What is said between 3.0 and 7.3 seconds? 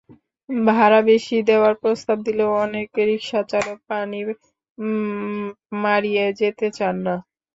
রিকশাচালক পানি মাড়িয়ে যেতে চান না।